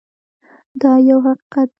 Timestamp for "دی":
1.67-1.69